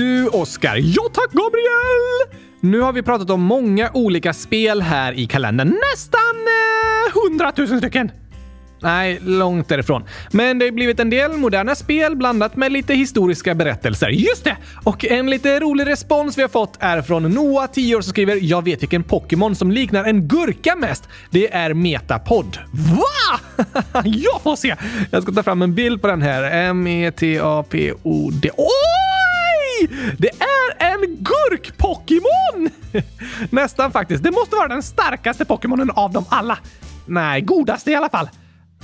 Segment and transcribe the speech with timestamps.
[0.00, 0.76] Du, Oskar.
[0.76, 2.40] Ja tack, Gabriel!
[2.60, 5.68] Nu har vi pratat om många olika spel här i kalendern.
[5.92, 8.10] Nästan eh, hundratusen eh, stycken!
[8.82, 10.04] Nej, långt därifrån.
[10.30, 14.08] Men det har blivit en del moderna spel blandat med lite historiska berättelser.
[14.08, 14.56] Just det!
[14.84, 18.38] Och en lite rolig respons vi har fått är från Noah, 10 år, som skriver
[18.42, 21.08] “Jag vet vilken Pokémon som liknar en gurka mest.
[21.30, 23.64] Det är Metapod.” Va?
[24.04, 24.74] Jag får se!
[25.10, 26.42] Jag ska ta fram en bild på den här.
[26.70, 28.50] M-E-T-A-P-O-D.
[28.56, 29.09] Oj!
[30.18, 32.70] Det är en gurk-Pokémon!
[33.50, 34.22] Nästan faktiskt.
[34.22, 36.58] Det måste vara den starkaste Pokémonen av dem alla.
[37.06, 38.28] Nej, godaste i alla fall.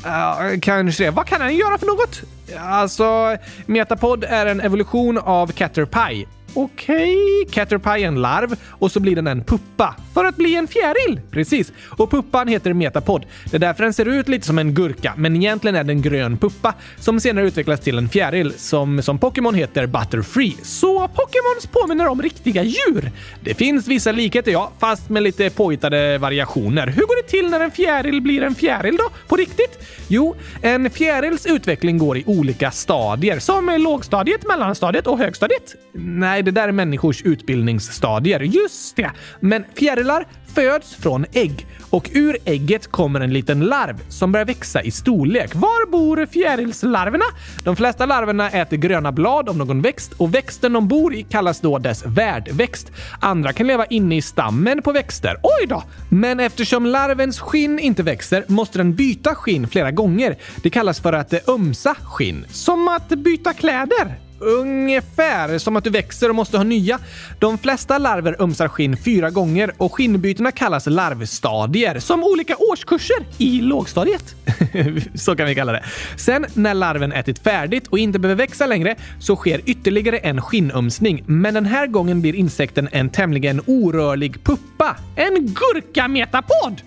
[0.06, 1.10] Uh, kanske det.
[1.10, 2.22] Vad kan den göra för något?
[2.60, 3.36] Alltså,
[3.66, 7.52] Metapod är en evolution av Caterpie Okej, okay.
[7.52, 11.20] Caterpie är en larv och så blir den en puppa för att bli en fjäril.
[11.30, 11.72] Precis.
[11.88, 13.26] Och puppan heter Metapod.
[13.50, 16.02] Det är därför den ser ut lite som en gurka, men egentligen är den en
[16.02, 20.52] grön puppa som senare utvecklas till en fjäril som som Pokémon heter Butterfree.
[20.62, 23.10] Så Pokémons påminner om riktiga djur.
[23.40, 26.86] Det finns vissa likheter, ja, fast med lite påhittade variationer.
[26.86, 29.04] Hur går det till när en fjäril blir en fjäril då?
[29.28, 29.78] På riktigt?
[30.08, 35.74] Jo, en fjärils utveckling går i olika stadier, som lågstadiet, mellanstadiet och högstadiet.
[35.92, 38.40] Nej, det där är människors utbildningsstadier.
[38.40, 39.10] Just det!
[39.40, 44.82] Men fjärilar föds från ägg och ur ägget kommer en liten larv som börjar växa
[44.82, 45.54] i storlek.
[45.54, 47.24] Var bor fjärilslarverna?
[47.64, 51.60] De flesta larverna äter gröna blad av någon växt och växten de bor i kallas
[51.60, 52.92] då dess värdväxt.
[53.20, 55.36] Andra kan leva inne i stammen på växter.
[55.42, 55.82] Oj då!
[56.08, 60.36] Men eftersom larvens skinn inte växer måste den byta skinn flera gånger.
[60.62, 62.44] Det kallas för att ömsa skinn.
[62.48, 64.25] Som att byta kläder.
[64.38, 66.98] Ungefär som att du växer och måste ha nya.
[67.38, 73.60] De flesta larver ömsar skinn fyra gånger och skinnbytena kallas larvstadier, som olika årskurser i
[73.60, 74.34] lågstadiet.
[75.14, 75.84] så kan vi kalla det.
[76.16, 81.24] Sen när larven ätit färdigt och inte behöver växa längre så sker ytterligare en skinnömsning,
[81.26, 84.96] men den här gången blir insekten en tämligen orörlig puppa.
[85.16, 86.82] En gurkametapod!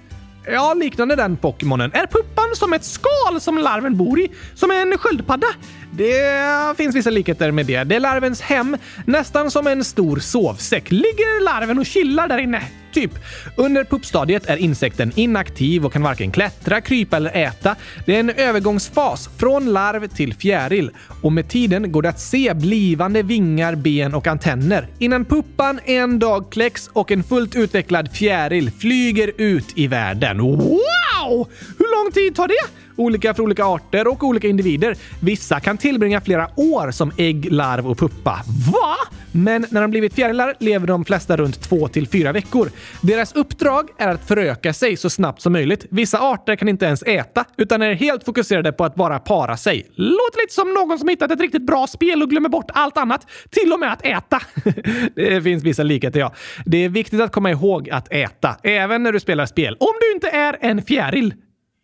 [0.52, 1.92] Ja, liknande den Pokémonen.
[1.94, 4.32] Är puppan som ett skal som larven bor i?
[4.56, 5.48] Som en sköldpadda?
[5.92, 7.84] Det finns vissa likheter med det.
[7.84, 10.92] Det är larvens hem, nästan som en stor sovsäck.
[10.92, 12.62] Ligger larven och chillar där inne?
[12.94, 13.12] Typ.
[13.58, 17.76] Under puppstadiet är insekten inaktiv och kan varken klättra, krypa eller äta.
[18.06, 20.92] Det är en övergångsfas från larv till fjäril
[21.22, 26.20] och med tiden går det att se blivande vingar, ben och antenner innan puppan en
[26.20, 30.38] dag kläcks och en fullt utvecklad fjäril flyger ut i världen.
[30.38, 31.48] Wow!
[31.78, 32.89] Hur lång tid tar det?
[33.00, 34.96] Olika för olika arter och olika individer.
[35.20, 38.44] Vissa kan tillbringa flera år som ägg, larv och puppa.
[38.72, 38.96] Va?
[39.32, 42.70] Men när de blivit fjärilar lever de flesta runt två till fyra veckor.
[43.02, 45.86] Deras uppdrag är att föröka sig så snabbt som möjligt.
[45.90, 49.88] Vissa arter kan inte ens äta, utan är helt fokuserade på att bara para sig.
[49.96, 53.28] Låter lite som någon som hittat ett riktigt bra spel och glömmer bort allt annat,
[53.50, 54.42] till och med att äta.
[55.16, 56.34] det finns vissa likheter, ja.
[56.66, 59.78] Det är viktigt att komma ihåg att äta, även när du spelar spel.
[59.80, 61.34] Om du inte är en fjäril.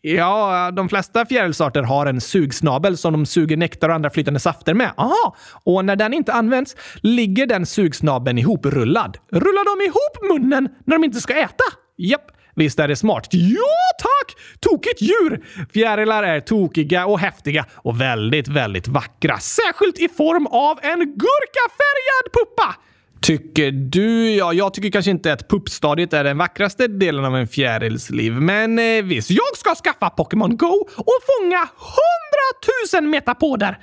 [0.07, 4.73] Ja, de flesta fjärilsarter har en sugsnabel som de suger nektar och andra flytande safter
[4.73, 4.91] med.
[4.97, 5.35] Aha!
[5.63, 9.17] Och när den inte används ligger den sugsnabeln ihoprullad.
[9.31, 11.63] Rullar de ihop munnen när de inte ska äta?
[11.97, 12.31] Japp.
[12.55, 13.27] Visst är det smart?
[13.31, 14.37] Ja, tack!
[14.59, 15.45] Tokigt djur!
[15.73, 19.39] Fjärilar är tokiga och häftiga och väldigt, väldigt vackra.
[19.39, 22.75] Särskilt i form av en gurkafärgad puppa!
[23.21, 24.29] Tycker du?
[24.29, 28.33] Ja, jag tycker kanske inte att puppstadiet är den vackraste delen av en fjärils liv.
[28.33, 33.77] Men eh, visst, jag ska skaffa Pokémon Go och fånga hundratusen metapoder!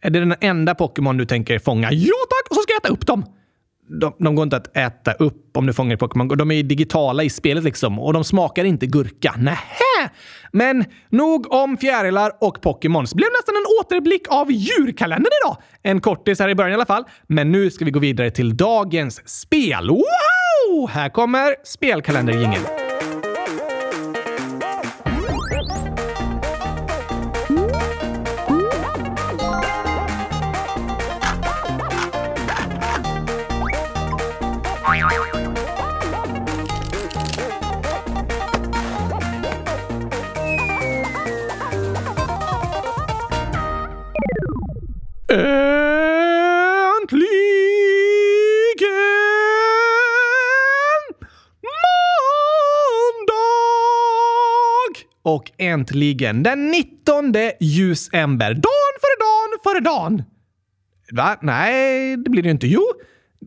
[0.00, 1.92] Är det den enda Pokémon du tänker fånga?
[1.92, 2.50] Ja tack!
[2.50, 3.24] Och så ska jag äta upp dem!
[3.86, 6.34] De, de går inte att äta upp om du fångar Pokémon Go.
[6.34, 9.34] De är digitala i spelet liksom och de smakar inte gurka.
[9.38, 10.10] Nähä!
[10.52, 13.14] Men nog om fjärilar och Pokémons.
[13.14, 15.56] Blev nästan en återblick av djurkalendern idag.
[15.82, 17.04] En kortis här i början i alla fall.
[17.26, 19.88] Men nu ska vi gå vidare till dagens spel.
[19.88, 20.90] Wow!
[20.90, 22.83] Här kommer spelkalenderjingeln.
[45.34, 45.50] Äntligen!
[53.24, 53.34] Måndag!
[55.22, 58.54] Och äntligen den 19 ljusember.
[58.54, 60.22] Dan före dan före dan.
[61.12, 61.36] Va?
[61.42, 62.66] Nej, det blir det inte.
[62.66, 62.82] Jo,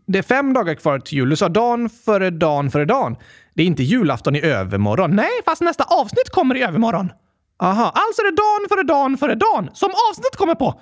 [0.08, 1.30] det är fem dagar kvar till jul.
[1.30, 3.16] Du sa dan före dan före dan.
[3.54, 5.16] Det är inte julafton i övermorgon.
[5.16, 7.12] Nej, fast nästa avsnitt kommer i övermorgon.
[7.60, 10.82] Aha, alltså är det dan före dan före dan som avsnitt kommer på.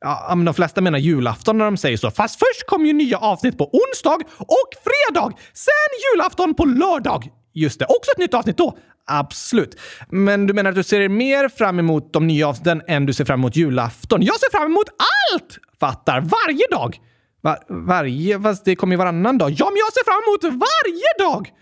[0.00, 2.10] Ja, men de flesta menar julafton när de säger så.
[2.10, 5.32] Fast först kommer ju nya avsnitt på onsdag och fredag.
[5.52, 7.28] Sen julafton på lördag.
[7.54, 8.78] Just det, också ett nytt avsnitt då.
[9.06, 9.80] Absolut.
[10.08, 13.24] Men du menar att du ser mer fram emot de nya avsnitten än du ser
[13.24, 14.22] fram emot julafton?
[14.22, 14.88] Jag ser fram emot
[15.32, 15.58] allt!
[15.80, 16.20] Fattar.
[16.20, 17.00] Varje dag.
[17.40, 18.40] Var, varje?
[18.40, 19.50] Fast det kommer ju varannan dag.
[19.50, 21.52] Ja, men jag ser fram emot varje dag!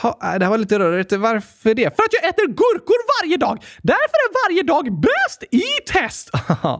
[0.00, 1.12] Ha, äh, det här var lite rörigt.
[1.28, 1.88] Varför det?
[1.96, 3.56] För att jag äter gurkor varje dag!
[3.92, 6.26] Därför är varje dag bäst i test!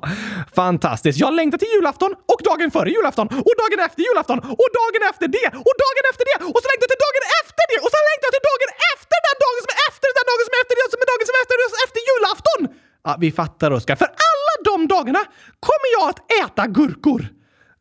[0.60, 1.18] Fantastiskt!
[1.24, 5.26] Jag längtar till julafton och dagen före julafton och dagen efter julafton och dagen efter
[5.36, 8.00] det och dagen efter det och så längtar jag till dagen efter det och så
[8.08, 10.74] längtar jag till dagen efter den dagen som är efter den dagen som är efter
[10.80, 12.60] det som är dagen som är efter det efter julafton!
[13.06, 13.96] Ja, vi fattar Oskar.
[14.02, 15.22] För alla de dagarna
[15.68, 17.20] kommer jag att äta gurkor!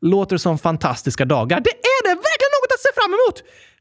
[0.02, 1.58] Låter som fantastiska dagar.
[1.68, 2.16] Det är det!
[2.30, 3.38] Verkligen något att se fram emot!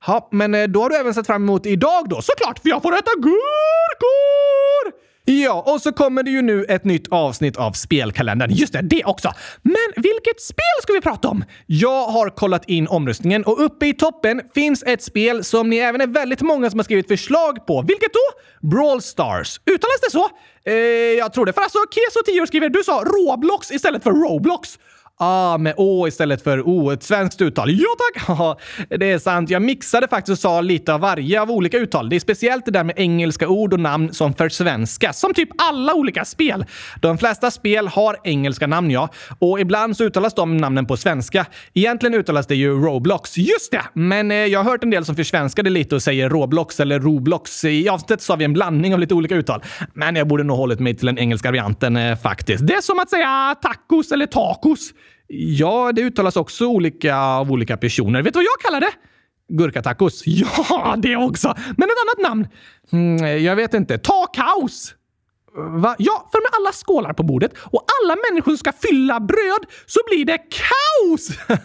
[0.07, 2.83] Ja, men eh, då har du även sett fram emot idag då, såklart, för jag
[2.83, 4.99] får äta gurkor!
[5.31, 8.51] Ja, och så kommer det ju nu ett nytt avsnitt av spelkalendern.
[8.51, 9.33] Just det, det också!
[9.63, 11.45] Men vilket spel ska vi prata om?
[11.67, 16.01] Jag har kollat in omröstningen och uppe i toppen finns ett spel som ni även
[16.01, 17.83] är väldigt många som har skrivit förslag på.
[17.83, 18.69] Vilket då?
[18.69, 19.61] Brawl Stars.
[19.71, 20.29] Uttalas det så?
[20.65, 20.75] Eh,
[21.19, 21.53] jag tror det.
[21.53, 24.79] För alltså, Keso 10 skriver du sa Roblox istället för Roblox.
[25.21, 26.91] Ah, med Å istället för O.
[26.91, 27.71] Ett svenskt uttal.
[27.71, 28.59] Ja tack!
[28.89, 29.51] det är sant.
[29.51, 32.09] Jag mixade faktiskt och sa lite av varje av olika uttal.
[32.09, 35.21] Det är speciellt det där med engelska ord och namn som försvenskas.
[35.21, 36.65] Som typ alla olika spel.
[37.01, 39.09] De flesta spel har engelska namn, ja.
[39.39, 41.47] Och ibland så uttalas de namnen på svenska.
[41.75, 43.39] Egentligen uttalas det ju Roblox.
[43.39, 43.83] Just det!
[43.93, 47.65] Men eh, jag har hört en del som försvenskade lite och säger Roblox eller Roblox.
[47.65, 49.63] I avsnittet sa vi en blandning av lite olika uttal.
[49.95, 52.67] Men jag borde nog hållit mig till den engelska varianten eh, faktiskt.
[52.67, 54.93] Det är som att säga tacos eller tacos.
[55.29, 58.23] Ja, det uttalas också olika av olika personer.
[58.23, 58.93] Vet du vad jag kallar det?
[59.49, 60.23] Gurkatacos.
[60.27, 61.55] Ja, det också!
[61.77, 62.49] Men ett annat namn?
[62.93, 63.99] Mm, jag vet inte.
[63.99, 64.95] Ta kaos!
[65.55, 65.95] Va?
[65.99, 70.01] Ja, för med alla skålar på bordet och alla människor som ska fylla bröd så
[70.11, 71.31] blir det kaos!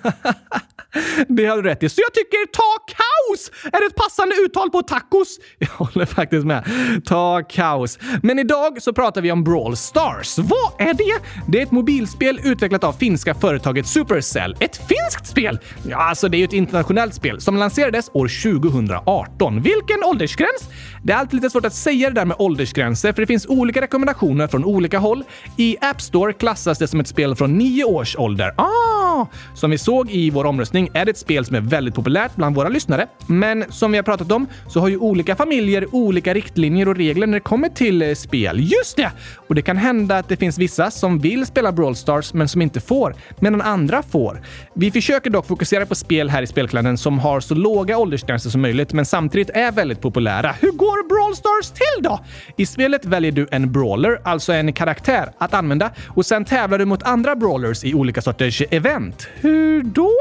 [1.27, 1.89] det har du rätt i.
[1.89, 5.39] Så jag tycker ta kaos är ett passande uttal på tacos.
[5.59, 6.63] Jag håller faktiskt med.
[7.05, 7.99] Ta kaos.
[8.23, 10.37] Men idag så pratar vi om Brawl Stars.
[10.37, 11.19] Vad är det?
[11.47, 14.55] Det är ett mobilspel utvecklat av finska företaget Supercell.
[14.59, 15.59] Ett finskt spel?
[15.87, 19.61] Ja, alltså det är ju ett internationellt spel som lanserades år 2018.
[19.61, 20.69] Vilken åldersgräns?
[21.05, 23.81] Det är alltid lite svårt att säga det där med åldersgränser för det finns olika
[23.81, 25.23] rekommendationer från olika håll.
[25.57, 28.53] I App Store klassas det som ett spel från nio års ålder.
[28.57, 29.25] Ah!
[29.53, 32.55] Som vi såg i vår omröstning är det ett spel som är väldigt populärt bland
[32.55, 33.07] våra lyssnare.
[33.27, 37.27] Men som vi har pratat om så har ju olika familjer olika riktlinjer och regler
[37.27, 38.59] när det kommer till eh, spel.
[38.59, 39.11] Just det!
[39.47, 42.61] Och det kan hända att det finns vissa som vill spela Brawl Stars men som
[42.61, 44.41] inte får, medan andra får.
[44.75, 48.61] Vi försöker dock fokusera på spel här i spelkalendern som har så låga åldersgränser som
[48.61, 50.55] möjligt men samtidigt är väldigt populära.
[50.61, 52.19] Hur går Brawl Stars till då?
[52.57, 56.85] I spelet väljer du en brawler, alltså en karaktär, att använda och sen tävlar du
[56.85, 59.27] mot andra brawlers i olika sorters event.
[59.35, 60.11] Hur då?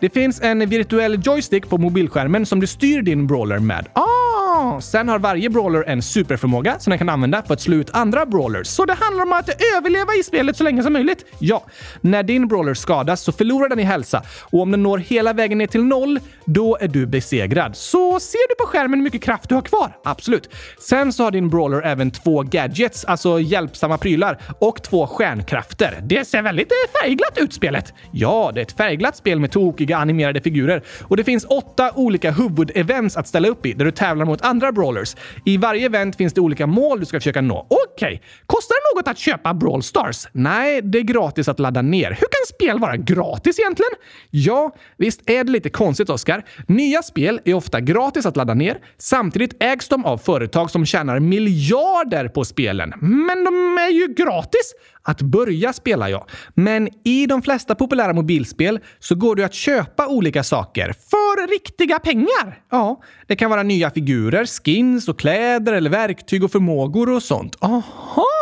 [0.00, 3.86] Det finns en virtuell joystick på mobilskärmen som du styr din brawler med.
[3.92, 4.80] Ah!
[4.80, 8.26] Sen har varje brawler en superförmåga som den kan använda för att slå ut andra
[8.26, 8.66] brawlers.
[8.66, 11.24] Så det handlar om att överleva i spelet så länge som möjligt.
[11.38, 11.64] Ja,
[12.00, 15.58] när din brawler skadas så förlorar den i hälsa och om den når hela vägen
[15.58, 17.76] ner till noll, då är du besegrad.
[17.76, 19.96] Så ser du på skärmen hur mycket kraft du har kvar?
[20.04, 20.19] Absolut.
[20.20, 20.48] Absolut.
[20.78, 25.98] Sen så har din brawler även två gadgets, alltså hjälpsamma prylar, och två stjärnkrafter.
[26.02, 27.94] Det ser väldigt eh, färgglatt ut spelet.
[28.12, 32.30] Ja, det är ett färgglatt spel med tokiga animerade figurer och det finns åtta olika
[32.30, 35.16] huvudevents att ställa upp i där du tävlar mot andra brawlers.
[35.44, 37.66] I varje event finns det olika mål du ska försöka nå.
[37.70, 38.18] Okej, okay.
[38.46, 40.26] kostar det något att köpa Brawl Stars?
[40.32, 42.10] Nej, det är gratis att ladda ner.
[42.10, 43.92] Hur kan spel vara gratis egentligen?
[44.30, 46.44] Ja, visst är det lite konstigt, Oskar.
[46.66, 48.78] Nya spel är ofta gratis att ladda ner.
[48.98, 52.92] Samtidigt ägs de av företag som tjänar miljarder på spelen.
[53.00, 54.74] Men de är ju gratis!
[55.02, 56.26] Att börja spela, ja.
[56.54, 61.98] Men i de flesta populära mobilspel så går det att köpa olika saker för riktiga
[61.98, 62.62] pengar.
[62.70, 67.56] Ja, det kan vara nya figurer, skins och kläder eller verktyg och förmågor och sånt.
[67.60, 68.39] Aha!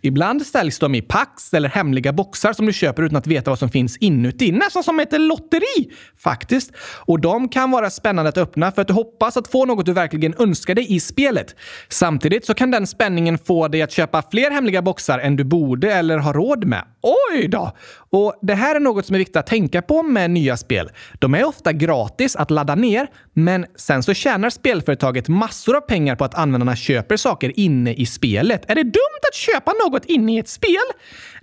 [0.00, 3.58] Ibland säljs de i packs eller hemliga boxar som du köper utan att veta vad
[3.58, 4.52] som finns inuti.
[4.52, 6.72] Nästan som ett lotteri, faktiskt.
[7.06, 9.92] Och de kan vara spännande att öppna för att du hoppas att få något du
[9.92, 11.56] verkligen önskar dig i spelet.
[11.88, 15.92] Samtidigt så kan den spänningen få dig att köpa fler hemliga boxar än du borde
[15.92, 16.84] eller har råd med.
[17.02, 17.72] Oj då!
[18.10, 20.90] Och det här är något som är viktigt att tänka på med nya spel.
[21.18, 26.16] De är ofta gratis att ladda ner, men sen så tjänar spelföretaget massor av pengar
[26.16, 28.70] på att användarna köper saker inne i spelet.
[28.70, 30.88] Är det dumt att köpa något inne i ett spel?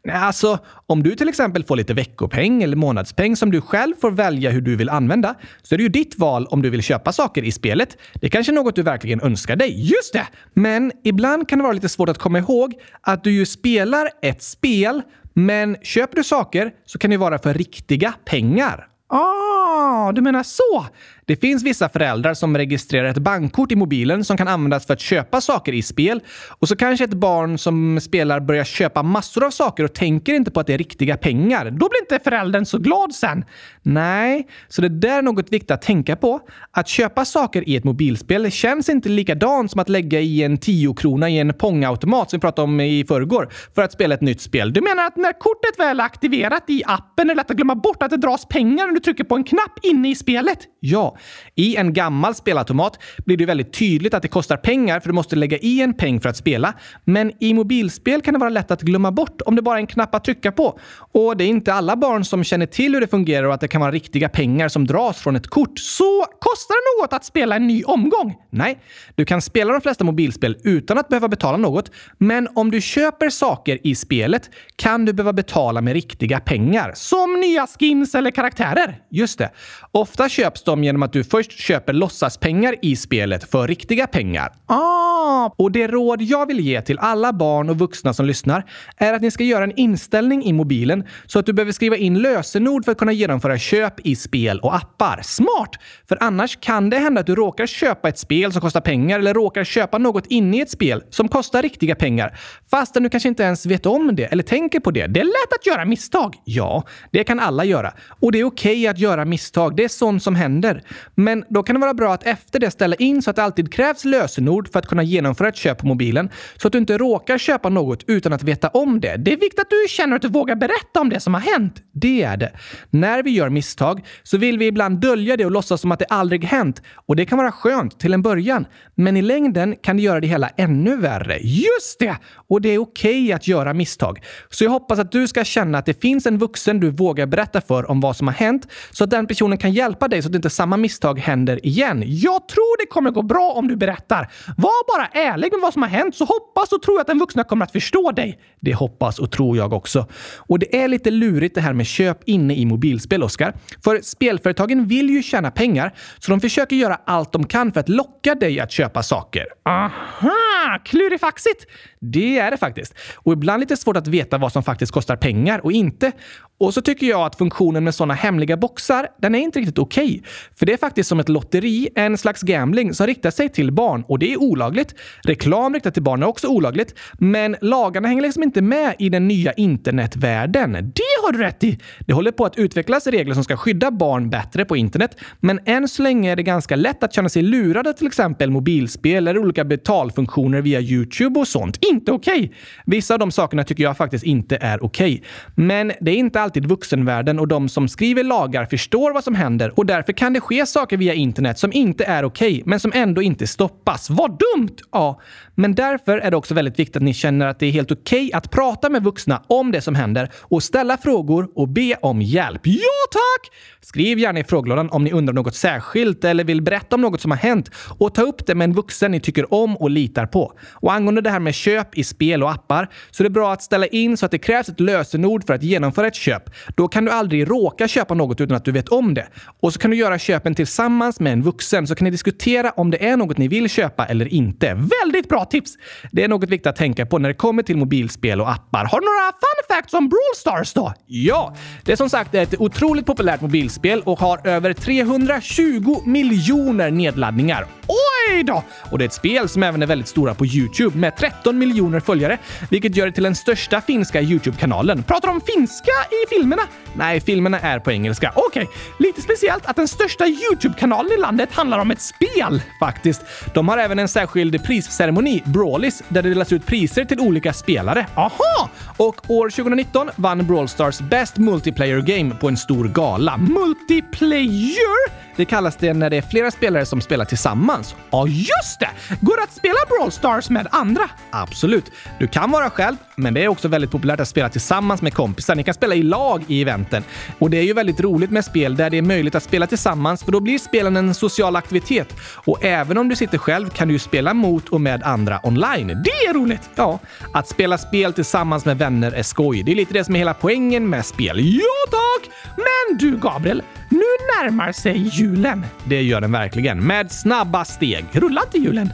[0.03, 4.11] Nej, alltså, om du till exempel får lite veckopeng eller månadspeng som du själv får
[4.11, 7.11] välja hur du vill använda, så är det ju ditt val om du vill köpa
[7.11, 7.97] saker i spelet.
[8.13, 9.81] Det kanske är något du verkligen önskar dig.
[9.81, 10.27] Just det!
[10.53, 14.43] Men ibland kan det vara lite svårt att komma ihåg att du ju spelar ett
[14.43, 15.01] spel
[15.33, 18.87] Men köper du saker så kan det vara för riktiga pengar.
[19.09, 20.85] Ah, du menar så!
[21.29, 24.99] Det finns vissa föräldrar som registrerar ett bankkort i mobilen som kan användas för att
[24.99, 26.21] köpa saker i spel.
[26.59, 30.51] Och så kanske ett barn som spelar börjar köpa massor av saker och tänker inte
[30.51, 31.65] på att det är riktiga pengar.
[31.65, 33.45] Då blir inte föräldern så glad sen.
[33.81, 36.39] Nej, så det där är något viktigt att tänka på.
[36.71, 40.93] Att köpa saker i ett mobilspel känns inte likadant som att lägga i en 10
[40.93, 44.41] krona i en pongautomat som vi pratade om i förrgår för att spela ett nytt
[44.41, 44.73] spel.
[44.73, 47.75] Du menar att när kortet väl är aktiverat i appen är det lätt att glömma
[47.75, 50.59] bort att det dras pengar när du trycker på en knapp inne i spelet?
[50.79, 51.17] Ja,
[51.55, 55.35] i en gammal spelautomat blir det väldigt tydligt att det kostar pengar för du måste
[55.35, 56.73] lägga i en peng för att spela.
[57.05, 59.87] Men i mobilspel kan det vara lätt att glömma bort om det bara är en
[59.87, 60.79] knapp att trycka på.
[61.11, 63.67] Och det är inte alla barn som känner till hur det fungerar och att det
[63.67, 65.79] kan vara riktiga pengar som dras från ett kort.
[65.79, 68.35] Så kostar det något att spela en ny omgång?
[68.49, 68.79] Nej,
[69.15, 71.91] du kan spela de flesta mobilspel utan att behöva betala något.
[72.17, 76.91] Men om du köper saker i spelet kan du behöva betala med riktiga pengar.
[76.95, 79.01] Som nya skins eller karaktärer.
[79.11, 79.49] Just det.
[79.91, 84.51] Ofta köps de genom att att du först köper låtsaspengar i spelet för riktiga pengar.
[84.65, 85.51] Ah!
[85.57, 88.65] Och det råd jag vill ge till alla barn och vuxna som lyssnar
[88.97, 92.19] är att ni ska göra en inställning i mobilen så att du behöver skriva in
[92.19, 95.21] lösenord för att kunna genomföra köp i spel och appar.
[95.23, 95.75] Smart!
[96.09, 99.33] För annars kan det hända att du råkar köpa ett spel som kostar pengar eller
[99.33, 102.37] råkar köpa något inne i ett spel som kostar riktiga pengar
[102.71, 105.07] fastän du kanske inte ens vet om det eller tänker på det.
[105.07, 106.35] Det är lätt att göra misstag.
[106.45, 107.93] Ja, det kan alla göra.
[108.19, 109.75] Och det är okej okay att göra misstag.
[109.75, 110.83] Det är sånt som händer.
[111.15, 113.73] Men då kan det vara bra att efter det ställa in så att det alltid
[113.73, 117.37] krävs lösenord för att kunna genomföra ett köp på mobilen så att du inte råkar
[117.37, 119.15] köpa något utan att veta om det.
[119.17, 121.83] Det är viktigt att du känner att du vågar berätta om det som har hänt.
[121.93, 122.51] Det är det.
[122.89, 126.05] När vi gör misstag så vill vi ibland dölja det och låtsas som att det
[126.05, 126.81] aldrig hänt.
[127.07, 128.65] Och det kan vara skönt till en början.
[128.95, 131.37] Men i längden kan det göra det hela ännu värre.
[131.37, 132.17] Just det!
[132.49, 134.23] Och det är okej okay att göra misstag.
[134.49, 137.61] Så jag hoppas att du ska känna att det finns en vuxen du vågar berätta
[137.61, 140.35] för om vad som har hänt så att den personen kan hjälpa dig så att
[140.35, 142.03] inte samma misstag händer igen.
[142.05, 144.31] Jag tror det kommer gå bra om du berättar.
[144.57, 147.19] Var bara ärlig med vad som har hänt så hoppas och tror jag att den
[147.19, 148.39] vuxna kommer att förstå dig.
[148.59, 150.07] Det hoppas och tror jag också.
[150.37, 153.53] Och det är lite lurigt det här med köp inne i mobilspel, Oskar.
[153.83, 157.89] För spelföretagen vill ju tjäna pengar, så de försöker göra allt de kan för att
[157.89, 159.45] locka dig att köpa saker.
[159.65, 160.79] Aha!
[160.85, 161.65] Klurifaxigt!
[161.99, 162.93] Det är det faktiskt.
[163.15, 166.11] Och ibland lite svårt att veta vad som faktiskt kostar pengar och inte.
[166.59, 170.05] Och så tycker jag att funktionen med sådana hemliga boxar, den är inte riktigt okej.
[170.05, 170.21] Okay.
[170.55, 174.03] För det är faktiskt som ett lotteri, en slags gambling som riktar sig till barn
[174.07, 174.95] och det är olagligt.
[175.23, 179.27] Reklam riktat till barn är också olagligt, men lagarna hänger liksom inte med i den
[179.27, 180.71] nya internetvärlden.
[180.71, 181.79] Det har du rätt i!
[181.99, 185.87] Det håller på att utvecklas regler som ska skydda barn bättre på internet, men än
[185.87, 189.39] så länge är det ganska lätt att känna sig lurad av till exempel mobilspel eller
[189.39, 191.77] olika betalfunktioner via Youtube och sånt.
[191.91, 192.39] Inte okej!
[192.39, 192.49] Okay.
[192.85, 195.13] Vissa av de sakerna tycker jag faktiskt inte är okej.
[195.13, 195.25] Okay.
[195.55, 199.79] Men det är inte alltid vuxenvärlden och de som skriver lagar förstår vad som händer
[199.79, 202.91] och därför kan det ske saker via internet som inte är okej, okay, men som
[202.95, 204.09] ändå inte stoppas.
[204.09, 204.75] Vad dumt!
[204.91, 205.21] Ja,
[205.55, 208.25] men därför är det också väldigt viktigt att ni känner att det är helt okej
[208.25, 212.21] okay att prata med vuxna om det som händer och ställa frågor och be om
[212.21, 212.61] hjälp.
[212.63, 213.55] Ja, tack!
[213.81, 217.31] Skriv gärna i frågelådan om ni undrar något särskilt eller vill berätta om något som
[217.31, 220.53] har hänt och ta upp det med en vuxen ni tycker om och litar på.
[220.71, 223.63] Och angående det här med köp i spel och appar så är det bra att
[223.63, 226.38] ställa in så att det krävs ett lösenord för att genomföra ett köp.
[226.75, 229.27] Då kan du aldrig råka köpa något utan att du vet om det.
[229.61, 232.91] Och så kan du göra köpen tillsammans med en vuxen så kan ni diskutera om
[232.91, 234.67] det är något ni vill köpa eller inte.
[235.03, 235.77] Väldigt bra tips!
[236.11, 238.85] Det är något viktigt att tänka på när det kommer till mobilspel och appar.
[238.85, 240.93] Har du några fun facts om Brawl Stars då?
[241.07, 247.65] Ja, det är som sagt ett otroligt populärt mobilspel och har över 320 miljoner nedladdningar.
[247.87, 248.63] Oj då!
[248.91, 251.99] Och det är ett spel som även är väldigt stora på Youtube med 13 miljoner
[251.99, 252.37] följare,
[252.69, 255.03] vilket gör det till den största finska Youtube-kanalen.
[255.03, 256.61] Pratar de finska i filmerna?
[256.93, 258.31] Nej, filmerna är på engelska.
[258.35, 258.75] Okej, okay.
[258.97, 263.21] lite speciellt att den största Youtube-kanalen i landet handlar om ett spel, faktiskt.
[263.53, 268.07] De har även en särskild prisceremoni, Brawlis, där det delas ut priser till olika spelare.
[268.15, 268.69] Aha!
[268.97, 273.37] Och år 2019 vann Brawl Stars Best Multiplayer Game på en stor gala.
[273.37, 275.29] Multiplayer?
[275.39, 277.95] Det kallas det när det är flera spelare som spelar tillsammans.
[278.09, 278.89] Ja, just det!
[279.21, 281.09] Går det att spela Brawl Stars med andra?
[281.31, 281.91] Absolut.
[282.19, 285.55] Du kan vara själv, men det är också väldigt populärt att spela tillsammans med kompisar.
[285.55, 287.03] Ni kan spela i lag i eventen.
[287.39, 290.23] Och det är ju väldigt roligt med spel där det är möjligt att spela tillsammans,
[290.23, 292.15] för då blir spelen en social aktivitet.
[292.45, 295.87] Och även om du sitter själv kan du ju spela mot och med andra online.
[295.87, 296.69] Det är roligt!
[296.75, 296.99] Ja,
[297.33, 299.63] att spela spel tillsammans med vänner är skoj.
[299.63, 301.39] Det är lite det som är hela poängen med spel.
[301.39, 302.31] Ja, tack!
[302.55, 304.03] Men du, Gabriel, nu
[304.37, 305.65] närmar sig julen.
[305.83, 306.87] Det gör den verkligen.
[306.87, 308.05] Med snabba steg.
[308.11, 308.89] Rulla inte julen?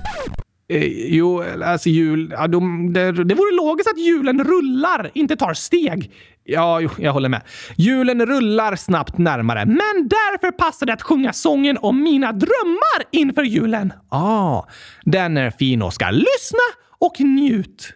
[0.68, 0.84] Eh,
[1.16, 2.34] jo, alltså jul...
[2.38, 6.12] Ja, de, det, det vore logiskt att hjulen rullar, inte tar steg.
[6.48, 7.42] Ja, jo, jag håller med.
[7.76, 13.44] Julen rullar snabbt närmare, men därför passar det att sjunga sången om mina drömmar inför
[13.44, 13.94] julen.
[14.10, 14.64] Ah,
[15.06, 16.12] den är fin, Oskar.
[16.12, 16.60] Lyssna
[17.00, 17.94] och njut!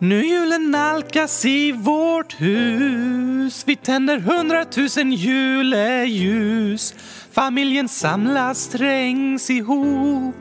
[0.00, 3.64] Nu julen nalkas i vårt hus.
[3.66, 6.94] Vi tänder hundratusen juleljus.
[7.32, 10.34] Familjen samlas, trängs ihop.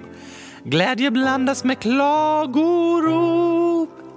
[0.64, 2.70] Glädje blandas med klagorop.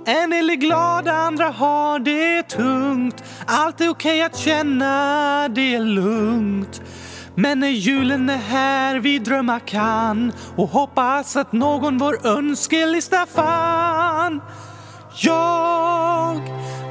[0.06, 3.25] En del är glada, andra har det tungt.
[3.47, 6.82] Allt är okej att känna det är lugnt.
[7.35, 14.40] Men när julen är här vi drömma kan och hoppas att någon vår önskelista fann
[15.25, 16.41] jag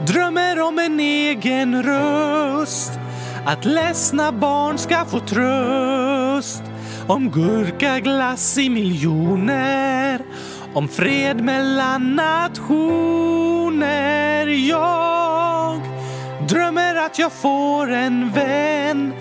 [0.07, 2.91] drömmer om en egen röst.
[3.45, 6.63] Att ledsna barn ska få tröst.
[7.07, 10.21] Om gurkaglass i miljoner.
[10.73, 13.27] Om fred mellan nationer.
[14.47, 15.81] Jag
[16.47, 19.13] drömmer att jag får en vän.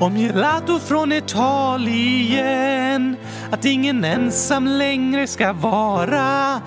[0.00, 3.16] Om gelato från Italien.
[3.50, 6.60] Att ingen ensam längre ska vara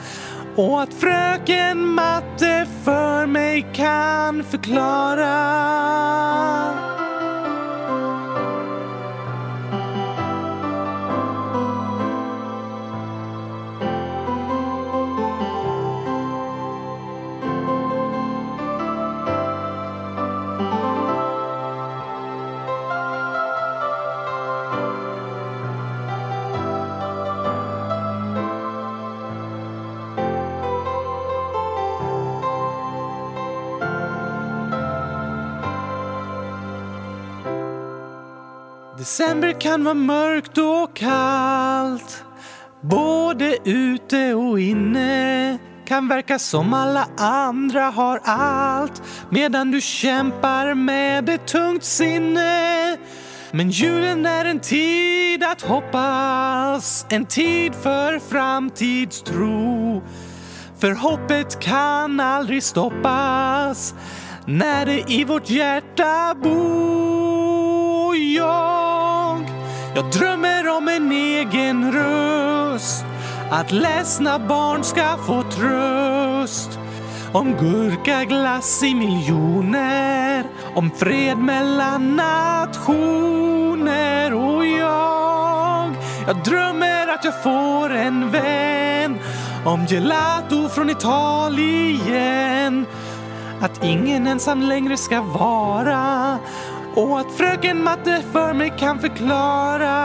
[0.56, 6.05] och att fröken matte för mig kan förklara.
[39.18, 42.24] December kan vara mörkt och kallt
[42.82, 51.30] Både ute och inne kan verka som alla andra har allt medan du kämpar med
[51.30, 52.98] ett tungt sinne.
[53.52, 60.04] Men julen är en tid att hoppas, en tid för framtidstro.
[60.80, 63.94] För hoppet kan aldrig stoppas
[64.46, 68.16] när det i vårt hjärta bor.
[68.16, 68.85] Jag,
[69.96, 73.06] jag drömmer om en egen röst.
[73.52, 76.80] Att ledsna barn ska få tröst.
[77.32, 80.46] Om gurkaglass i miljoner.
[80.76, 83.14] Om fred mellan nationer.
[84.34, 85.06] Och jag
[86.28, 89.20] jag drömmer att jag får en vän.
[89.66, 92.86] Om gelato från Italien.
[93.62, 96.38] Att ingen ensam längre ska vara
[96.96, 99.96] och att fröken matte för mig kan förklara.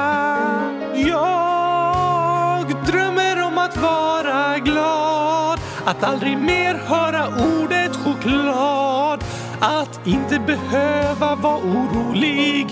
[0.95, 9.25] Jag drömmer om att vara glad att aldrig mer höra ordet choklad
[9.61, 12.67] att inte behöva vara orolig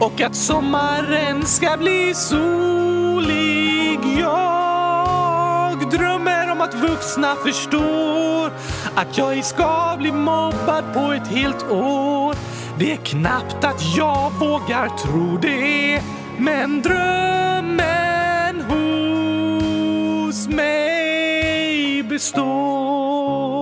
[0.00, 4.00] och att sommaren ska bli solig.
[4.20, 8.52] Jag drömmer om att vuxna förstår
[8.94, 12.36] att jag ej ska bli mobbad på ett helt år.
[12.78, 16.02] Det är knappt att jag vågar tro det
[16.38, 23.55] men drömmen hos mig består.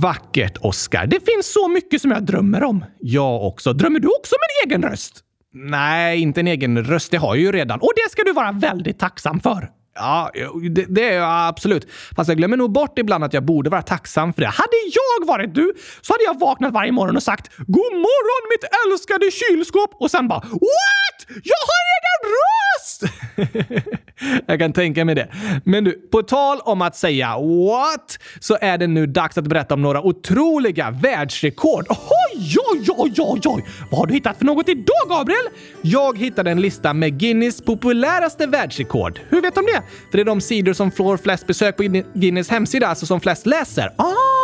[0.00, 1.06] Vackert, Oscar.
[1.06, 2.84] Det finns så mycket som jag drömmer om.
[3.00, 3.72] Jag också.
[3.72, 5.20] Drömmer du också om en egen röst?
[5.54, 7.10] Nej, inte en egen röst.
[7.10, 7.80] Det har jag ju redan.
[7.80, 9.70] Och det ska du vara väldigt tacksam för.
[9.94, 10.30] Ja,
[10.70, 11.88] det, det är jag absolut.
[12.16, 14.48] Fast jag glömmer nog bort ibland att jag borde vara tacksam för det.
[14.48, 18.64] Hade jag varit du så hade jag vaknat varje morgon och sagt “God morgon mitt
[18.84, 21.18] älskade kylskåp” och sen bara “What?
[21.28, 22.67] Jag har egen röst!”
[24.46, 25.28] Jag kan tänka mig det.
[25.64, 29.74] Men du, på tal om att säga “What?” så är det nu dags att berätta
[29.74, 31.86] om några otroliga världsrekord.
[31.88, 33.64] Oj, oj, oj, oj, oj!
[33.90, 35.46] Vad har du hittat för något idag, Gabriel?
[35.82, 39.20] Jag hittade en lista med Guinness populäraste världsrekord.
[39.28, 39.82] Hur vet de det?
[40.10, 41.82] För det är de sidor som får flest besök på
[42.14, 43.92] Guinness hemsida, alltså som flest läser.
[43.96, 44.37] Ah!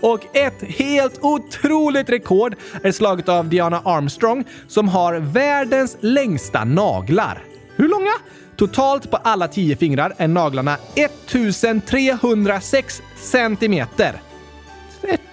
[0.00, 7.44] Och ett helt otroligt rekord är slaget av Diana Armstrong som har världens längsta naglar.
[7.76, 8.12] Hur långa?
[8.56, 14.20] Totalt på alla tio fingrar är naglarna 1306 centimeter.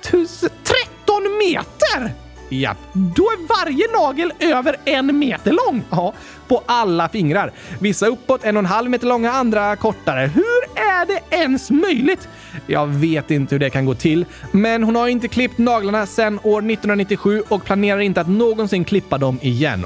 [0.04, 2.14] 13 meter!
[2.50, 5.84] Japp, då är varje nagel över en meter lång.
[5.90, 6.14] Ja,
[6.48, 7.52] på alla fingrar.
[7.80, 10.32] Vissa uppåt en och en halv meter långa, andra kortare.
[10.34, 12.28] Hur är det ens möjligt?
[12.68, 16.40] Jag vet inte hur det kan gå till, men hon har inte klippt naglarna sedan
[16.44, 19.86] år 1997 och planerar inte att någonsin klippa dem igen.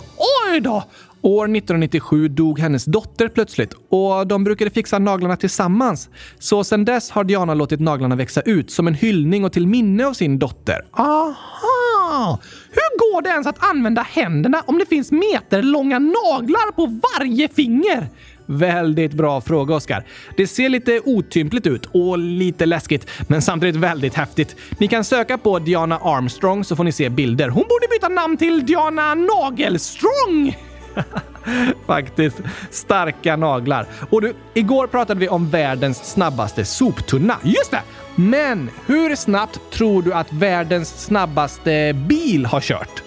[0.51, 0.84] Oj då!
[1.21, 6.10] År 1997 dog hennes dotter plötsligt och de brukade fixa naglarna tillsammans.
[6.39, 10.06] Så sedan dess har Diana låtit naglarna växa ut som en hyllning och till minne
[10.06, 10.86] av sin dotter.
[10.91, 12.39] Aha!
[12.71, 18.10] Hur går det ens att använda händerna om det finns meterlånga naglar på varje finger?
[18.49, 20.03] Väldigt bra fråga, Oskar.
[20.38, 24.55] Det ser lite otympligt ut och lite läskigt, men samtidigt väldigt häftigt.
[24.77, 27.49] Ni kan söka på Diana Armstrong så får ni se bilder.
[27.49, 30.57] Hon borde byta namn till Diana Nagelstrong!
[31.86, 32.41] Faktiskt.
[32.71, 33.86] Starka naglar.
[34.10, 37.38] Och du, igår pratade vi om världens snabbaste soptunna.
[37.43, 37.81] Just det!
[38.15, 43.03] Men hur snabbt tror du att världens snabbaste bil har kört?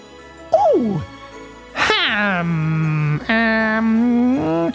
[0.51, 1.01] Oh!
[2.11, 4.73] Hmm, um,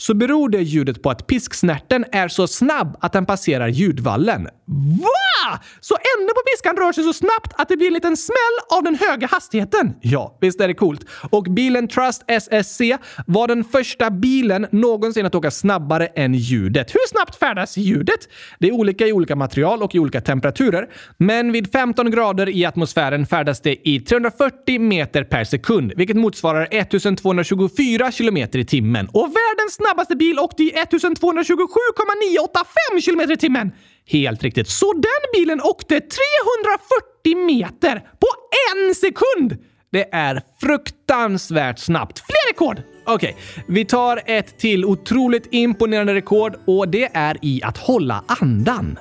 [0.00, 4.48] så beror det ljudet på att pisksnärten är så snabb att den passerar ljudvallen.
[4.70, 5.58] Va?
[5.80, 8.82] Så änden på piskan rör sig så snabbt att det blir en liten smäll av
[8.82, 9.94] den höga hastigheten?
[10.00, 11.04] Ja, visst är det coolt.
[11.30, 12.80] Och bilen Trust SSC
[13.26, 16.94] var den första bilen någonsin att åka snabbare än ljudet.
[16.94, 18.28] Hur snabbt färdas ljudet?
[18.58, 20.88] Det är olika i olika material och i olika temperaturer.
[21.16, 26.68] Men vid 15 grader i atmosfären färdas det i 340 meter per sekund, vilket motsvarar
[26.70, 29.08] 1224 kilometer i timmen.
[29.12, 33.72] Och världens snabbaste bil åkte i 1227,985 kilometer i timmen.
[34.10, 34.68] Helt riktigt.
[34.68, 38.26] Så den bilen åkte 340 meter på
[38.72, 39.56] en sekund!
[39.92, 42.18] Det är fruktansvärt snabbt.
[42.18, 42.82] Fler rekord!
[43.06, 48.24] Okej, okay, vi tar ett till otroligt imponerande rekord och det är i att hålla
[48.26, 48.98] andan.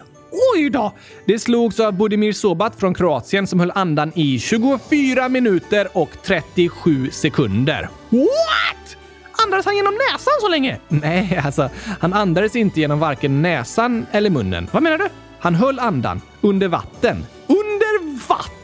[0.55, 0.93] Oj då!
[1.25, 7.09] Det slogs av Budimir Sobat från Kroatien som höll andan i 24 minuter och 37
[7.11, 7.89] sekunder.
[8.09, 8.98] What?
[9.43, 10.80] Andades han genom näsan så länge?
[10.88, 14.67] Nej, alltså han andades inte genom varken näsan eller munnen.
[14.71, 15.08] Vad menar du?
[15.39, 17.25] Han höll andan under vatten.
[17.47, 18.58] Under vatten?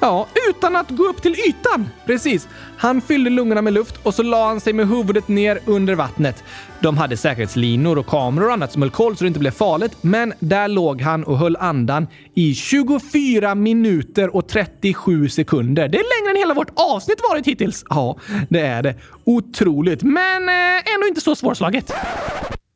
[0.00, 1.88] Ja, utan att gå upp till ytan.
[2.06, 2.48] Precis.
[2.76, 6.44] Han fyllde lungorna med luft och så la han sig med huvudet ner under vattnet.
[6.80, 9.96] De hade säkerhetslinor och kameror och annat som höll koll så det inte blev farligt,
[10.00, 15.88] men där låg han och höll andan i 24 minuter och 37 sekunder.
[15.88, 17.84] Det är längre än hela vårt avsnitt varit hittills.
[17.88, 18.94] Ja, det är det.
[19.24, 21.92] Otroligt, men eh, ändå inte så svårslaget.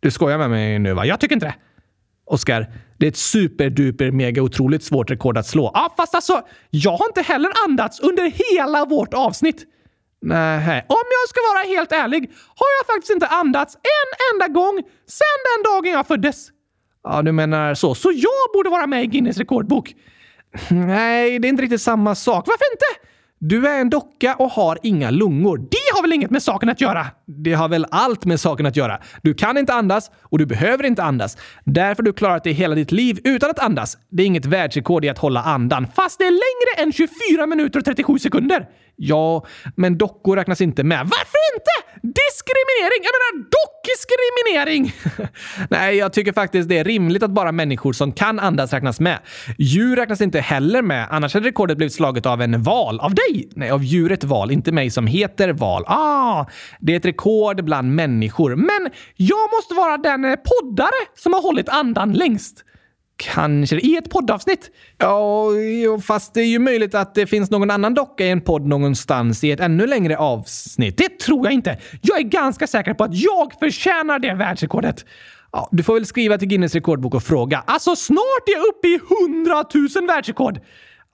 [0.00, 1.06] Du skojar med mig nu va?
[1.06, 1.54] Jag tycker inte det.
[2.26, 2.66] Oskar,
[2.98, 5.70] det är ett superduper mega otroligt svårt rekord att slå.
[5.74, 9.66] Ja, fast alltså, jag har inte heller andats under hela vårt avsnitt.
[10.22, 14.82] Nej, om jag ska vara helt ärlig har jag faktiskt inte andats en enda gång
[15.06, 16.48] sedan den dagen jag föddes.
[17.04, 17.94] Ja, du menar så.
[17.94, 19.94] Så jag borde vara med i Guinness rekordbok?
[20.70, 22.46] Nej, det är inte riktigt samma sak.
[22.46, 23.01] Varför inte?
[23.44, 25.58] Du är en docka och har inga lungor.
[25.58, 27.06] Det har väl inget med saken att göra?
[27.26, 28.98] Det har väl allt med saken att göra.
[29.22, 31.36] Du kan inte andas och du behöver inte andas.
[31.64, 33.98] Därför har du klarat dig hela ditt liv utan att andas.
[34.10, 37.78] Det är inget världsrekord i att hålla andan, fast det är längre än 24 minuter
[37.78, 38.68] och 37 sekunder.
[38.96, 40.98] Ja, men dockor räknas inte med.
[40.98, 41.91] Varför inte?
[42.02, 43.02] Diskriminering!
[43.02, 44.94] Jag menar dockdiskriminering!
[45.70, 49.18] Nej, jag tycker faktiskt det är rimligt att bara människor som kan andas räknas med.
[49.58, 53.00] Djur räknas inte heller med, annars hade rekordet blivit slaget av en val.
[53.00, 53.48] Av dig!
[53.56, 55.84] Nej, av djuret val, inte mig som heter val.
[55.86, 56.46] Ah,
[56.80, 58.56] det är ett rekord bland människor.
[58.56, 62.64] Men jag måste vara den poddare som har hållit andan längst.
[63.16, 64.70] Kanske i ett poddavsnitt?
[64.98, 65.48] Ja,
[66.02, 69.44] fast det är ju möjligt att det finns någon annan docka i en podd någonstans
[69.44, 70.96] i ett ännu längre avsnitt.
[70.96, 71.78] Det tror jag inte.
[72.00, 75.04] Jag är ganska säker på att jag förtjänar det världsrekordet.
[75.52, 77.64] Ja, du får väl skriva till Guinness rekordbok och fråga.
[77.66, 79.00] Alltså snart är jag uppe i
[79.34, 80.60] 100 000 världsrekord!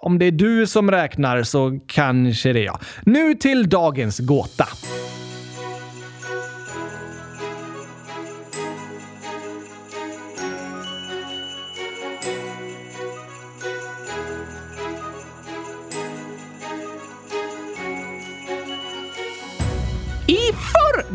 [0.00, 2.78] Om det är du som räknar så kanske det är jag.
[3.06, 4.66] Nu till dagens gåta.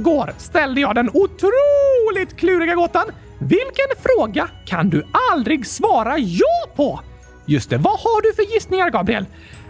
[0.03, 3.05] Igår ställde jag den otroligt kluriga gåtan.
[3.39, 6.99] Vilken fråga kan du aldrig svara ja på?
[7.45, 9.25] Just det, vad har du för gissningar, Gabriel?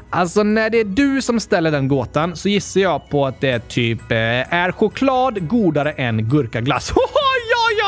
[0.09, 3.49] Alltså, när det är du som ställer den gåtan så gissar jag på att det
[3.49, 6.91] är typ eh, är choklad godare än gurkaglass?
[6.95, 7.03] Oj,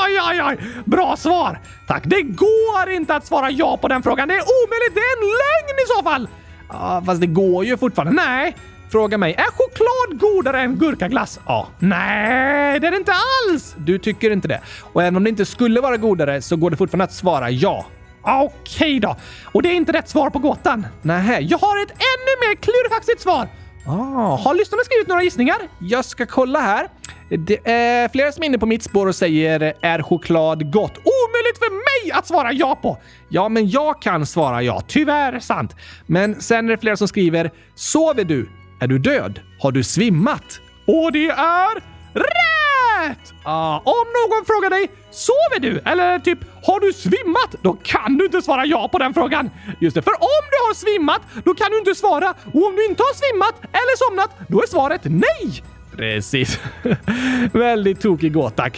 [0.05, 0.57] oj, oj, oj!
[0.85, 1.59] Bra svar!
[1.87, 2.03] Tack.
[2.05, 4.27] Det går inte att svara ja på den frågan.
[4.27, 4.93] Det är omöjligt.
[4.93, 6.27] Det är en lögn i så fall!
[6.69, 8.23] Ja, fast det går ju fortfarande.
[8.23, 8.55] Nej,
[8.91, 11.39] Fråga mig, är choklad godare än gurkaglass?
[11.45, 11.67] Ja.
[11.79, 13.75] Nej, det är det inte alls!
[13.77, 14.61] Du tycker inte det.
[14.93, 17.85] Och även om det inte skulle vara godare så går det fortfarande att svara ja.
[18.23, 19.15] Okej då.
[19.43, 20.87] Och det är inte rätt svar på gåtan?
[21.01, 23.47] Nej, jag har ett ännu mer klurifaxigt svar.
[23.87, 25.57] Ah, har lyssnarna skrivit några gissningar?
[25.79, 26.87] Jag ska kolla här.
[27.29, 31.57] Det är flera som är inne på mitt spår och säger “Är choklad gott?” Omöjligt
[31.57, 32.97] för mig att svara ja på!
[33.29, 34.81] Ja, men jag kan svara ja.
[34.87, 35.75] Tyvärr sant.
[36.05, 39.39] Men sen är det flera som skriver “Sover du?” Är du död?
[39.59, 40.59] Har du svimmat?
[40.85, 41.75] Och det är
[42.13, 43.33] rätt!
[43.45, 48.25] Uh, om någon frågar dig “Sover du?” eller typ “Har du svimmat?” Då kan du
[48.25, 49.49] inte svara ja på den frågan.
[49.79, 52.29] Just det, för om du har svimmat, då kan du inte svara.
[52.53, 55.63] Och om du inte har svimmat eller somnat, då är svaret nej!
[55.97, 56.59] Precis.
[57.53, 58.69] Väldigt tokig gåta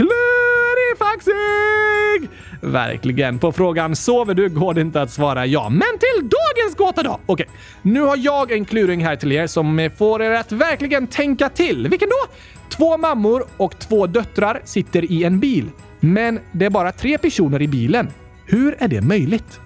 [0.97, 2.29] faxig!
[2.61, 3.39] Verkligen.
[3.39, 5.69] På frågan “Sover du?” går det inte att svara ja.
[5.69, 7.19] Men till dagens gåta då!
[7.25, 7.45] Okej, okay.
[7.81, 11.87] nu har jag en kluring här till er som får er att verkligen tänka till.
[11.87, 12.33] Vilken då?
[12.69, 15.69] Två mammor och två döttrar sitter i en bil.
[15.99, 18.09] Men det är bara tre personer i bilen.
[18.45, 19.59] Hur är det möjligt?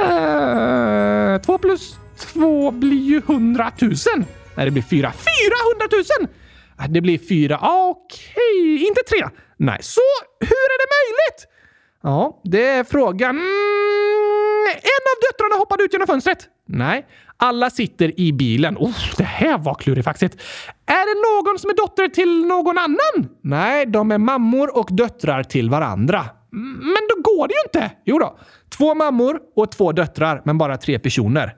[0.00, 4.24] Uh, två plus två blir ju hundratusen.
[4.54, 5.12] Nej, det blir fyra.
[5.12, 6.28] 400 000!
[6.80, 7.58] Äh, det blir fyra.
[7.60, 8.86] Ah, okej, okay.
[8.86, 9.28] inte tre.
[9.56, 10.00] Nej, så
[10.40, 11.46] hur är det möjligt?
[12.02, 13.30] Ja, det är frågan.
[13.30, 16.48] Mm, en av döttrarna hoppade ut genom fönstret.
[16.66, 17.06] Nej,
[17.36, 18.76] alla sitter i bilen.
[18.76, 20.34] Oh, det här var klurifaxigt.
[20.86, 23.36] Är det någon som är dotter till någon annan?
[23.40, 26.24] Nej, de är mammor och döttrar till varandra.
[26.52, 27.96] Mm, men då går det ju inte!
[28.04, 28.38] Jo då.
[28.78, 31.54] Två mammor och två döttrar, men bara tre personer.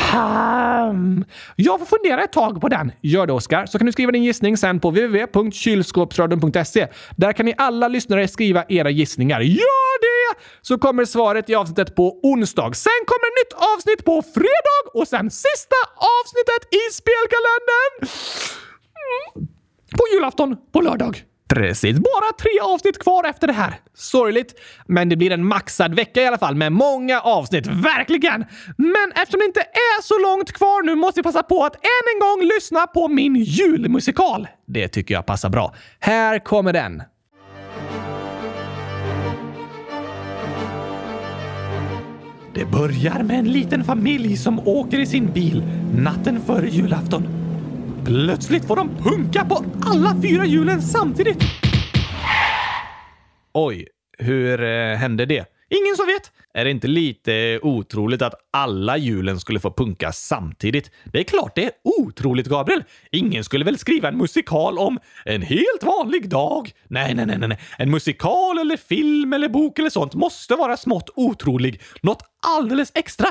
[0.00, 1.24] Hmm.
[1.56, 2.92] Jag får fundera ett tag på den.
[3.00, 3.66] Gör det, Oskar.
[3.66, 6.88] Så kan du skriva din gissning sen på www.kylskåpsradion.se.
[7.16, 9.40] Där kan ni alla lyssnare skriva era gissningar.
[9.40, 10.40] Gör det!
[10.62, 12.74] Så kommer svaret i avsnittet på onsdag.
[12.74, 17.92] Sen kommer ett nytt avsnitt på fredag och sen sista avsnittet i spelkalendern
[19.36, 19.48] mm.
[19.98, 21.24] på julafton på lördag.
[21.54, 21.96] Precis.
[21.98, 23.74] Bara tre avsnitt kvar efter det här.
[23.94, 24.54] Sorgligt,
[24.86, 27.66] men det blir en maxad vecka i alla fall med många avsnitt.
[27.66, 28.44] Verkligen!
[28.76, 32.14] Men eftersom det inte är så långt kvar nu måste jag passa på att än
[32.14, 34.48] en gång lyssna på min julmusikal.
[34.66, 35.74] Det tycker jag passar bra.
[36.00, 37.02] Här kommer den.
[42.54, 45.62] Det börjar med en liten familj som åker i sin bil
[45.94, 47.39] natten före julafton.
[48.04, 51.42] Plötsligt får de punka på alla fyra hjulen samtidigt.
[53.52, 55.44] Oj, hur eh, hände det?
[55.70, 56.32] Ingen som vet.
[56.54, 60.90] Är det inte lite otroligt att alla hjulen skulle få punka samtidigt?
[61.04, 62.84] Det är klart det är otroligt, Gabriel.
[63.12, 66.72] Ingen skulle väl skriva en musikal om en helt vanlig dag?
[66.88, 67.58] Nej, nej, nej, nej.
[67.78, 71.80] En musikal eller film eller bok eller sånt måste vara smått otrolig.
[72.02, 72.22] Något
[72.56, 73.28] alldeles extra.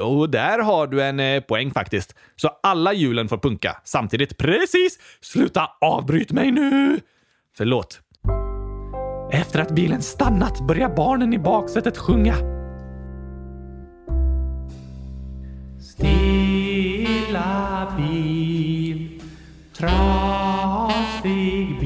[0.00, 2.14] Och där har du en eh, poäng faktiskt.
[2.36, 4.38] Så alla hjulen får punka samtidigt.
[4.38, 4.98] Precis!
[5.20, 7.00] Sluta avbryt mig nu!
[7.56, 8.00] Förlåt.
[9.32, 12.34] Efter att bilen stannat börjar barnen i baksätet sjunga.
[15.80, 17.52] Stilla
[17.96, 19.20] bil.
[19.78, 21.00] Trasig
[21.80, 21.83] bil.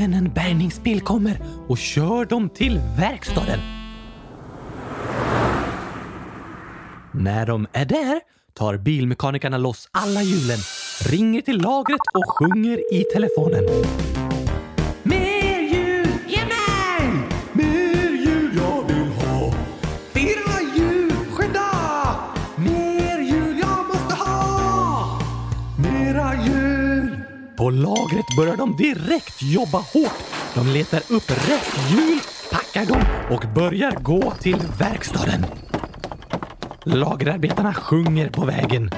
[0.00, 1.36] Men en bärgningsbil kommer
[1.68, 3.60] och kör dem till verkstaden.
[7.12, 8.20] När de är där
[8.54, 10.58] tar bilmekanikerna loss alla hjulen,
[11.10, 13.64] ringer till lagret och sjunger i telefonen.
[28.36, 30.18] Börjar de direkt jobba hårt.
[30.54, 35.46] De letar upp rätt hjul, packar dem och börjar gå till verkstaden.
[36.84, 38.90] Lagerarbetarna sjunger på vägen.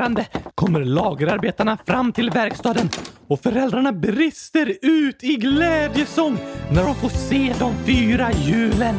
[0.00, 2.88] Promenerande kommer lagerarbetarna fram till verkstaden
[3.28, 6.38] och föräldrarna brister ut i glädjesång
[6.72, 8.94] när de får se de fyra hjulen.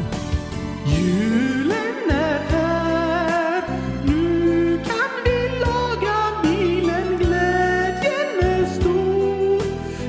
[0.86, 3.64] Julen är här,
[4.06, 9.62] nu kan vi laga bilen, glädjen är stor.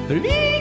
[0.09, 0.52] För vi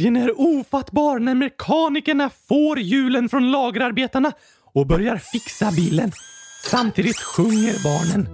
[0.00, 4.32] Glädjen är ofattbar när mekanikerna får hjulen från lagerarbetarna
[4.72, 6.12] och börjar fixa bilen.
[6.70, 8.26] Samtidigt sjunger barnen.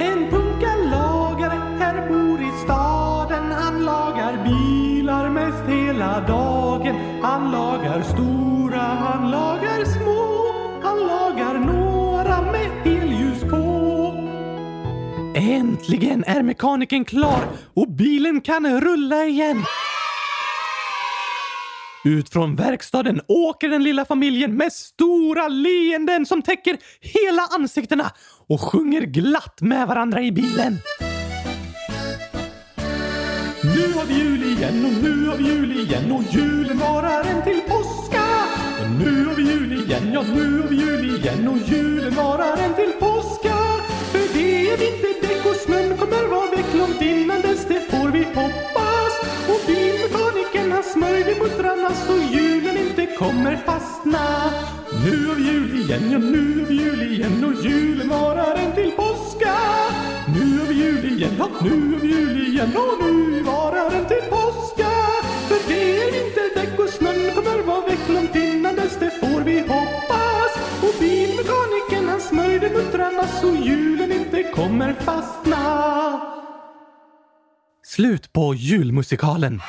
[0.00, 3.52] En punkalagare här bor i staden.
[3.52, 6.96] Han lagar bilar mest hela dagen.
[7.22, 10.52] Han lagar stora, han lagar små.
[10.82, 13.66] Han lagar några med helljus på.
[15.34, 19.64] Äntligen är mekanikern klar och bilen kan rulla igen.
[22.06, 28.12] Ut från verkstaden åker den lilla familjen med stora leenden som täcker hela ansiktena
[28.48, 30.78] och sjunger glatt med varandra i bilen.
[33.62, 37.42] Nu har vi jul igen och nu har vi jul igen och julen varar en
[37.42, 38.24] till påska.
[38.80, 42.56] Och nu har vi jul igen, ja nu har vi jul igen och julen varar
[42.56, 43.56] en till påska.
[44.12, 48.24] För det är vinterdäck och snön kommer vara väck långt innan dess, det får vi
[48.24, 49.12] hoppas.
[49.48, 49.60] Och
[50.96, 54.52] har smörjde muttrarna så julen inte kommer fastna.
[55.04, 59.54] Nu är jul igen, ja nu är jul igen och julen varar en till påska.
[60.34, 64.90] Nu är jul igen, ja nu är jul igen och nu varar en till påska.
[65.48, 69.60] För det är vinterdäck och snön kommer vara väck långt innan dess, det får vi
[69.60, 70.52] hoppas.
[70.82, 75.56] Och bilmekanikern han smörjde muttrarna så julen inte kommer fastna.
[77.84, 79.60] Slut på julmusikalen.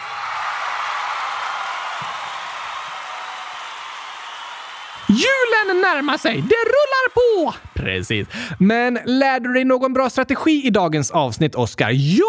[5.67, 6.33] Julen närmar sig!
[6.33, 7.53] Det rullar på!
[7.75, 8.27] Precis.
[8.59, 11.89] Men lärde du dig någon bra strategi i dagens avsnitt, Oskar?
[11.93, 12.25] Ja!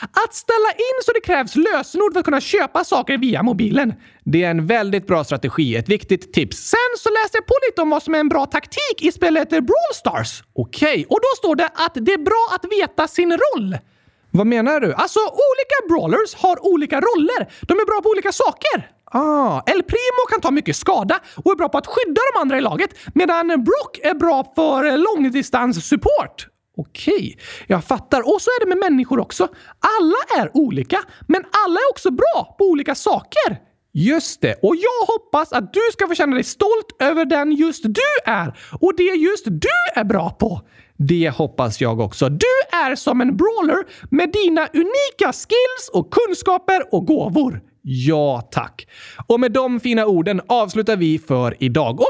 [0.00, 3.94] Att ställa in så det krävs lösenord för att kunna köpa saker via mobilen.
[4.24, 6.56] Det är en väldigt bra strategi, ett viktigt tips.
[6.56, 9.48] Sen så läste jag på lite om vad som är en bra taktik i spelet
[9.48, 10.42] Brawl Stars.
[10.54, 11.04] Okej, okay.
[11.04, 13.76] och då står det att det är bra att veta sin roll.
[14.30, 14.94] Vad menar du?
[14.94, 17.52] Alltså, olika brawlers har olika roller.
[17.60, 18.88] De är bra på olika saker.
[19.14, 22.58] Ah, El Primo kan ta mycket skada och är bra på att skydda de andra
[22.58, 26.46] i laget medan Brock är bra för långdistanssupport.
[26.76, 28.20] Okej, jag fattar.
[28.20, 29.48] Och så är det med människor också.
[30.00, 30.98] Alla är olika,
[31.28, 33.58] men alla är också bra på olika saker.
[33.94, 37.84] Just det, och jag hoppas att du ska få känna dig stolt över den just
[37.84, 40.60] du är och det just du är bra på.
[40.96, 42.28] Det hoppas jag också.
[42.28, 47.60] Du är som en brawler med dina unika skills och kunskaper och gåvor.
[47.84, 48.86] Ja, tack.
[49.26, 51.94] Och med de fina orden avslutar vi för idag.
[51.94, 52.06] Okej,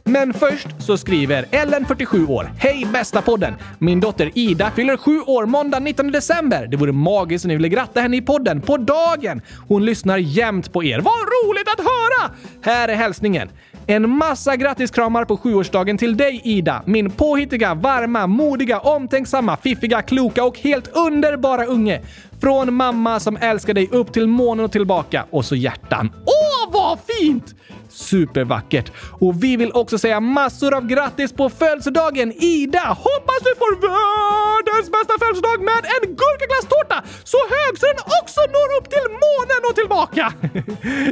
[0.00, 0.12] okay?
[0.12, 2.50] men först så skriver Ellen, 47 år.
[2.58, 3.54] Hej bästa podden!
[3.78, 6.66] Min dotter Ida fyller sju år måndag 19 december.
[6.66, 9.40] Det vore magiskt om ni ville gratta henne i podden på dagen.
[9.68, 10.98] Hon lyssnar jämt på er.
[10.98, 12.30] Vad roligt att höra!
[12.62, 13.48] Här är hälsningen.
[13.86, 20.44] En massa grattiskramar på sjuårsdagen till dig Ida, min påhittiga, varma, modiga, omtänksamma, fiffiga, kloka
[20.44, 22.02] och helt underbara unge.
[22.40, 25.26] Från mamma som älskar dig upp till månen och tillbaka.
[25.30, 26.12] Och så hjärtan.
[26.14, 27.54] Åh, vad fint!
[27.88, 28.92] Supervackert!
[29.20, 32.80] Och vi vill också säga massor av grattis på födelsedagen Ida!
[32.88, 38.68] Hoppas du får världens bästa födelsedag med en gurkaglasstårta så hög så den också når
[38.78, 40.32] upp till månen och tillbaka!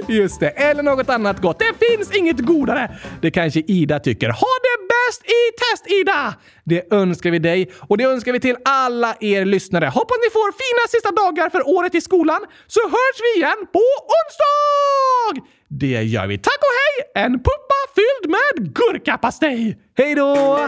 [0.20, 1.59] Just det, eller något annat gott.
[1.59, 2.91] Det finns inget godare!
[3.20, 4.29] Det kanske Ida tycker.
[4.29, 6.34] Ha det bäst i test Ida!
[6.64, 9.86] Det önskar vi dig och det önskar vi till alla er lyssnare.
[9.86, 13.82] Hoppas ni får fina sista dagar för året i skolan så hörs vi igen på
[14.18, 15.48] onsdag!
[15.68, 16.38] Det gör vi.
[16.38, 17.24] Tack och hej!
[17.24, 19.78] En puppa fylld med gurkapastej!
[19.96, 20.59] Hej då!